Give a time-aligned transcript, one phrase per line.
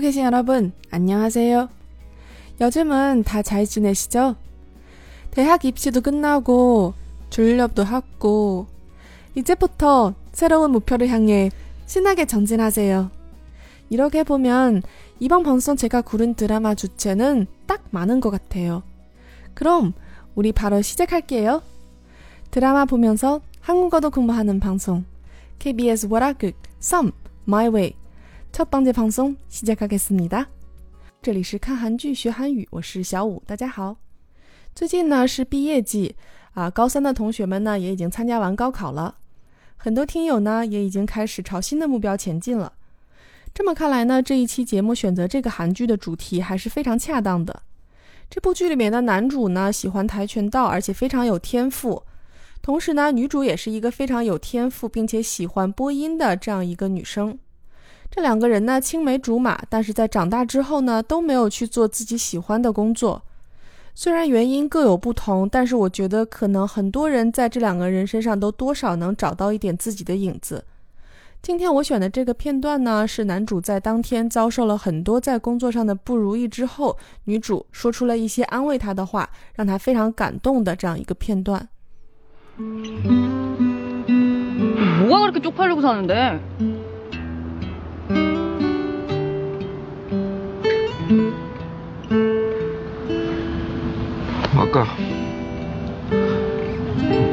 [0.00, 1.68] 듣고 계신 여러분, 안녕하세요.
[2.58, 4.34] 요즘은 다 잘 지내시죠?
[5.30, 6.94] 대학 입시도 끝나고
[7.28, 8.66] 졸업도 하고
[9.34, 11.50] 이제부터 새로운 목표를 향해
[11.84, 13.10] 신나게 전진하세요.
[13.90, 14.82] 이렇게 보면
[15.18, 18.82] 이번 방송 제가 고른 드라마 주제는 딱 많은 것 같아요.
[19.52, 19.92] 그럼
[20.34, 21.62] 우리 바로 시작할게요.
[22.50, 25.04] 드라마 보면서 한국어도 공부하는 방송
[25.58, 27.12] KBS 월화극 Some
[27.46, 27.99] My Way
[28.51, 30.45] 첫 번째 방송 시작하겠습니다.
[31.21, 33.97] 这里是看韩剧学韩语，我是小五，大家好。
[34.73, 36.15] 最近呢是毕业季
[36.53, 39.15] 啊，高三的同学们呢也已经参加完高考了，
[39.75, 42.73] 很多听友呢也已经开始朝新的目标前进了。
[43.53, 47.63] 这么看来呢，这一期节目选择这个韩剧的主题还是非常恰当的。
[48.29, 52.03] 这部剧里面的男主呢喜欢跆拳道，而且非常有天赋。
[52.61, 57.37] 同时呢，女主也是一个非常有天赋并且喜欢播音的这样一个女生。
[58.09, 63.21] 这两个人呢青梅竹马，但是在长大之后呢都没有去做自己喜欢的工作。
[63.93, 70.65] 虽然原因各有不同，但是我觉得可能很多人在这两个人身上都多少能找到一点自己的影子。
[71.41, 81.67] 今天我选的这个片段呢，是男主在当天遭受了很多在工作上的不如意之后，女主说出了一些安慰他的话，让他非常感动的这样一个片段。
[84.97, 86.39] 뭐가 그렇게 쪽팔리고 사는데?
[94.60, 94.84] 아까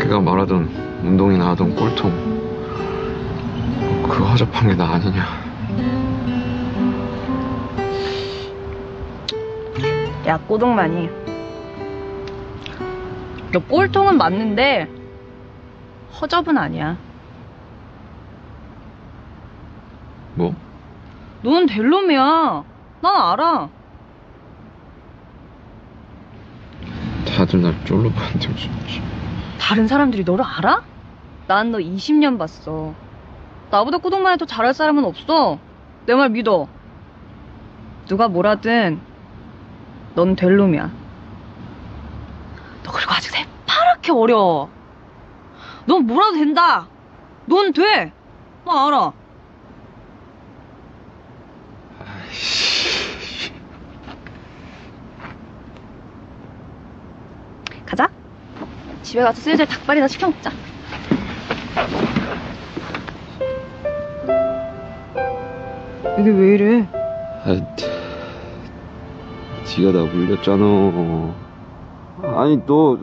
[0.00, 0.68] 걔가 말하던
[1.02, 2.36] 운동이나 하던 꼴통
[4.08, 5.24] 그거 허접한 게 나 아니냐.
[10.26, 11.08] 야 꼬동만이.
[13.52, 14.88] 너 꼴통은 맞는데
[16.20, 16.96] 허접은 아니야.
[20.34, 20.54] 뭐?
[21.42, 22.64] 너는 될 놈이야.
[23.02, 23.68] 난 알아
[27.46, 29.02] 다들 날 쫄로 봤는데 무슨
[29.60, 30.82] 다른 사람들이 너를 알아?
[31.46, 32.92] 난 너 20년 봤어.
[33.70, 35.58] 나보다 꼬동만이 더 잘할 사람은 없어.
[36.06, 36.66] 내 말 믿어.
[38.06, 39.00] 누가 뭐라든
[40.16, 40.90] 넌 될 놈이야.
[42.82, 44.68] 너 그리고 아직 새파랗게 어려.
[45.86, 46.88] 넌 뭐라도 된다.
[47.46, 48.12] 넌 돼!
[48.64, 49.12] 나 알아
[57.86, 58.08] 가자
[59.06, 60.50] 집에 가서 슬슬 닭발이나 시켜 먹자.
[66.18, 66.88] 이게 왜 이래?
[67.44, 67.74] 아,
[69.64, 70.64] 지가 나 울렸잖아.
[72.36, 72.98] 아니 너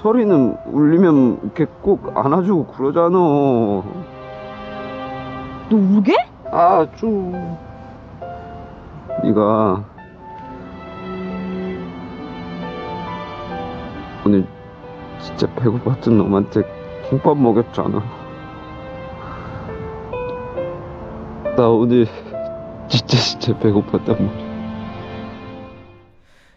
[0.00, 3.18] 서리는 울리면 이렇게 꼭 안아주고 그러잖아.
[3.18, 3.84] 너
[5.72, 6.14] 울게?
[6.52, 7.58] 아 좀.
[9.24, 9.84] 네가
[14.24, 14.46] 오늘
[15.23, 16.63] 진짜 배고팠던 놈한테
[17.09, 18.03] 김밥 먹였잖아
[21.57, 22.07] 나 오늘
[22.87, 24.49] 진짜 진짜 배고팠단 말이야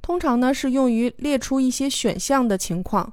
[0.00, 3.12] 通常呢是用于列出一些选项的情况。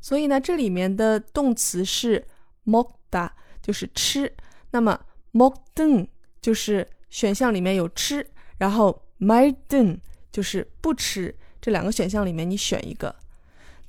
[0.00, 2.26] 所以呢，这里面的动词是
[2.66, 3.30] 먹다，
[3.62, 4.34] 就是吃。
[4.70, 5.00] 那么
[5.32, 6.08] 먹든
[6.40, 8.26] 就是选项里面有吃，
[8.58, 11.34] 然后말든就是不吃。
[11.61, 13.15] 这两个选项里面你选一个，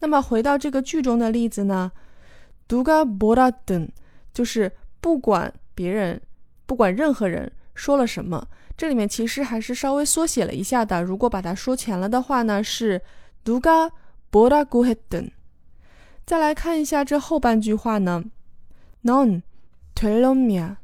[0.01, 1.93] 那么回到这个句中的例子呢
[2.69, 3.89] ，Duga Boradan
[4.33, 6.21] 就是不管别人，
[6.67, 8.47] 不管任何人说了什么，
[8.77, 13.01] 这里面其实还是稍微缩写了一下的，如果把它说全了的话呢，是
[13.45, 13.91] Duga
[14.31, 15.31] Boragueton
[16.25, 18.25] 再来看一下这后半句话呢
[19.05, 19.43] ，non
[19.95, 20.77] Telomia。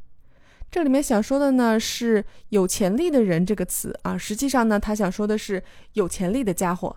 [0.75, 5.63] 这里面想说的呢是有潜力的人这个词啊，实际上呢他想说的是
[5.93, 6.97] 有潜力的家伙。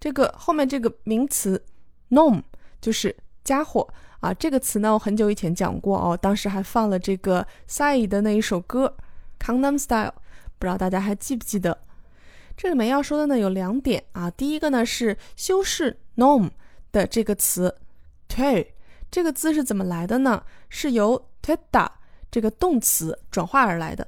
[0.00, 1.62] 这个后面这个名词
[2.08, 2.40] n o m
[2.80, 3.14] 就是
[3.44, 3.86] 家伙
[4.20, 8.96] 啊，这个词呢我很久以前讲过哦，当时还放了这个 Psy 的那一首歌。
[9.38, 10.14] Kangnam Style，
[10.58, 11.76] 不知道大家还记不记得？
[12.56, 14.30] 这里面要说的呢有两点啊。
[14.30, 16.50] 第一个呢是修饰 nom
[16.90, 17.76] 的这个词
[18.28, 18.72] t
[19.10, 20.44] 这个字是怎么来的呢？
[20.70, 21.86] 是由 teda
[22.34, 24.04] 这个动词转化而来的。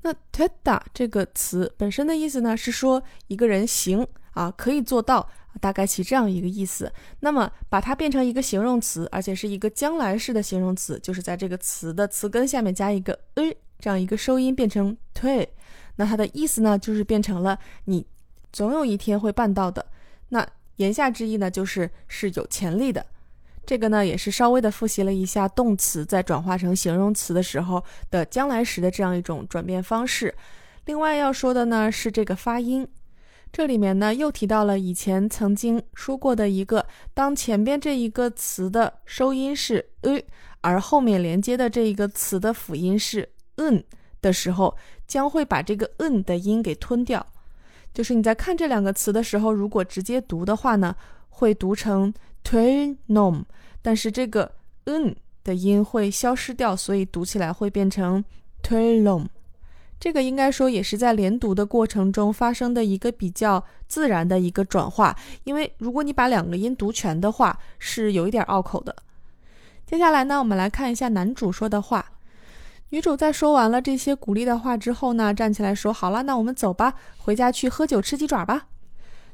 [0.00, 5.28] 那 teda 这个词本身的意思呢，是说一个人行啊，可以做到，
[5.60, 6.90] 大概其这样一个意思。
[7.20, 15.46] 那么把它变成一个形容词，而且是一个将来式的形容词，就是在这个词的词根下面加一个 e 这样一个收音，变成 te。
[15.96, 18.06] 那它的意思呢，就是变成了你
[18.50, 19.84] 总有一天会办到的。
[20.30, 23.04] 那言下之意呢，就是是有潜力的。
[23.64, 30.34] 这个呢，也是稍微的复习了一下动词在转化成形容词的时候的将来时的这样一种转变方式。
[30.86, 32.86] 另外要说的呢是这个发音，
[33.52, 40.20] 这里面呢又提到了以前曾经说过的一个，当前边这一个词的收音是 u，
[40.60, 43.84] 而后面连接的这一个词的辅音是 n
[44.20, 44.76] 的时候，
[45.06, 47.24] 将会把这个 n 的音给吞掉。
[47.94, 50.96] 就是你在看这两个词的时候，如果直接读的话呢，
[51.34, 52.14] 会读成
[52.44, 53.42] turn nom，
[53.80, 54.52] 但是这个
[54.84, 58.24] n 的音会消失掉，所以读起来会变成
[58.62, 59.26] turn nom。
[59.98, 68.94] 这个应该说也是在连读的过程中发生的一个比较自然的一个转化，因为如果你把两个音读全的话，是有一点拗口的。
[69.86, 72.04] 接下来呢，我们来看一下男主说的话。
[72.90, 78.66] 女主在说完了这些鼓励的话之后呢，站起来说：“好了，那我们走吧，回家去喝酒吃鸡爪吧。”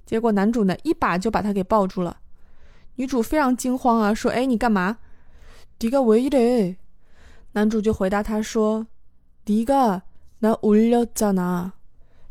[0.08, 2.18] 结果男主呢，一把就把她给抱住了。
[2.96, 4.98] 女主非常惊慌啊，说：“哎，你干嘛？”
[5.80, 6.76] 迪가왜이래
[7.54, 11.72] 男主就回答她说：“迪가나울렸잖아，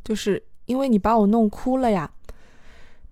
[0.05, 2.13] 就是因为你把我弄哭了呀。”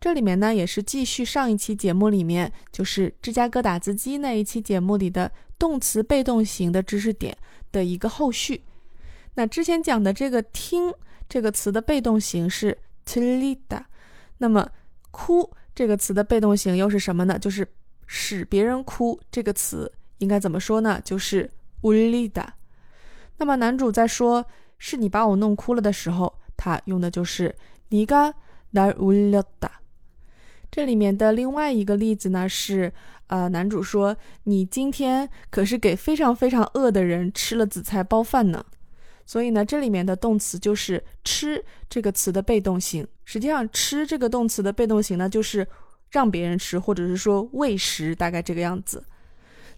[0.00, 7.36] 这里面呢，也是继续上一期节目里面，就是芝加哥打字机那一期节目里的动词被动型的知识点。
[7.72, 8.64] 的一个后续，
[9.34, 10.92] 那之前讲的这个“听”
[11.28, 12.76] 这个词的被动型是
[13.06, 13.84] “tlida”，
[14.38, 14.68] 那么“
[15.10, 17.38] 哭”这个词的被动型又是什么呢？
[17.38, 17.66] 就是
[18.06, 21.00] 使别人哭这个词应该怎么说呢？
[21.04, 21.50] 就是
[21.82, 22.46] “ulida”。
[23.38, 24.44] 那么男主在说“
[24.78, 27.54] 是你把我弄哭了”的时候，他用的就是“
[27.90, 29.70] 니가날울렸다”。
[30.70, 32.92] 这里面的另外一个例子呢是。
[33.30, 38.66] 呃，男主说：“你今天可是给非常非常饿的人吃了紫菜包饭呢。”
[39.25, 43.07] 所以呢，这里面的动词就是“吃”这个词的被动型。
[43.23, 45.67] 实际上，“吃”这个动词的被动型呢，就是
[46.11, 49.03] 让别人吃，或者是说喂食，大概这个样子。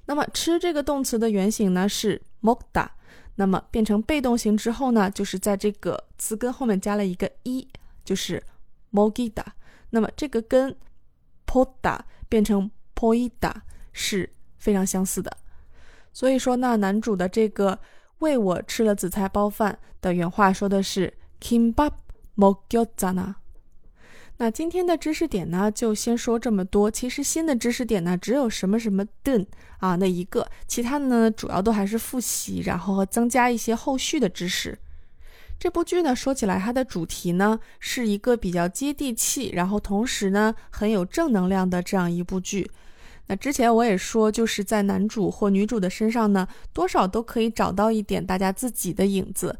[0.06, 2.88] 那么，“吃”这个动词的原型呢是 “mogda”，
[3.36, 7.68] 那么变成被动型之后呢，就是在这个词根后面加了一个一，
[8.04, 8.44] 就是
[8.92, 9.44] “mogida”。
[9.90, 10.76] 那么这个跟
[11.46, 13.54] “poda” 变成 poida
[13.94, 15.32] 是非常相似的，
[16.12, 17.80] 所以说呢，男主的这个
[18.19, 21.92] 为我吃了紫菜包饭的原话说的是 kimbap
[22.36, 23.36] mogyozana。
[24.40, 26.92] 那今天的知识点呢，就先说这么多。
[26.92, 29.46] 其实新的知识点呢，只有什么什么 done
[29.80, 34.78] 啊那一个，其他的呢，主要都还是复习，然后增加一些后续的知识。
[35.58, 42.70] 这部剧呢，说起来它的主题呢，是一个比较接地气，然后同时呢，很有正能量的这样一部剧。
[43.27, 49.57] 那之前我也说，就是在男主或女主的身上呢，多少都可以找到一点大家自己的影子。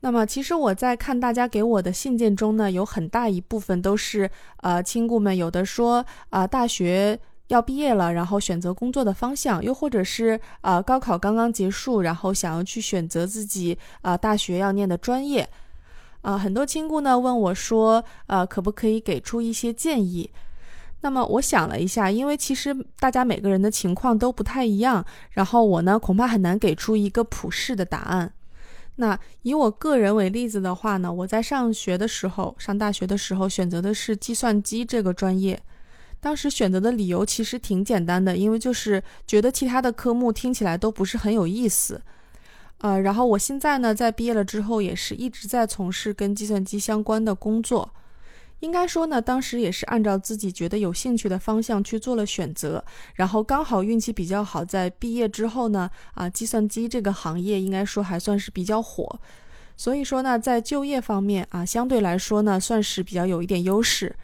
[0.00, 7.18] 那么，其实我在看大家给我的信件中呢，有很大一部分都是呃，亲故们有的说啊，大学
[7.48, 15.48] 要毕业了，然后选择工作的方向，又或者是啊，高考刚刚结束，然后想要去选择自己啊大学要念的专业。
[16.22, 20.30] 啊，很多亲故呢问我说，呃，可不可以给出一些建议？
[21.00, 28.32] 那么我想了一下，因为其实大家每个人的情况都不太一样，然后我呢恐怕很难给出一个普世的答案。
[28.96, 35.62] 那以我个人为例子的话呢，我在上学的时候，上大学的时候选择的是计算机这个专业，
[36.18, 42.02] 当时选择的理由其实挺简单的，因为就是觉得其他的科目听起来都不是很有意思。
[42.78, 47.88] 呃，然后我现在呢在毕业了之后，也是一直在从事跟计算机相关的工作。
[48.60, 52.84] 应该说呢，当时也是按照自己觉得有兴趣的方向去做了选择，
[53.14, 59.20] 然后刚好运气比较好，在毕业之后呢，啊，计算机这个行业应该说还算是比较火，
[59.76, 64.14] 所以说呢，在就业方面啊，相对来说呢，算是比较有一点优势。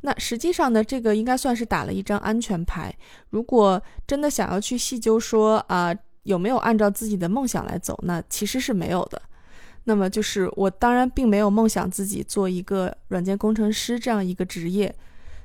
[0.00, 2.94] 那实际上呢，这个应该算是打了一张安全牌。
[3.30, 9.20] 如果真的想要去细究说啊，有没有按照自己的梦想来走，那其实是没有的。
[9.84, 14.94] 那么就是我当然并没有梦想自己做一个软件工程师这样一个职业，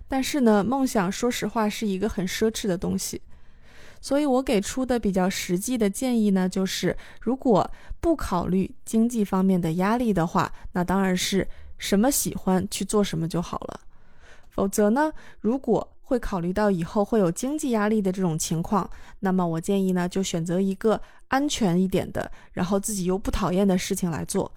[0.07, 3.21] 但是呢，梦想说实话是一个很奢侈的东西，
[4.01, 7.69] 所以我给出的比较实际的建议呢，就是如果
[8.01, 11.47] 不考虑经济方面的压力的话，那当然是
[11.77, 13.79] 什么喜欢去做什么就好了。
[14.49, 24.51] 否则呢，如果会考虑到以后会有经济压力的这种情况，那么我建议呢，就选择一个安全一点的，然后自己又不讨厌的事情来做。